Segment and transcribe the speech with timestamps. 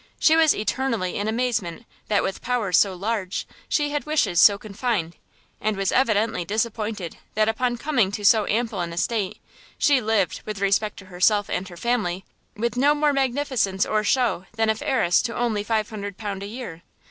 [0.17, 5.15] She was eternally in amazement that with powers so large, she had wishes so confined,
[5.59, 9.37] and was evidently disappointed that upon coming to so ample an estate,
[9.77, 12.25] she lived, with respect to herself and her family,
[12.57, 16.81] with no more magnificence or shew than if Heiress to only ú500 a year.